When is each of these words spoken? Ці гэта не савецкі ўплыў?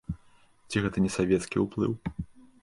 Ці 0.73 0.81
гэта 0.85 1.03
не 1.05 1.11
савецкі 1.17 1.63
ўплыў? 1.67 1.93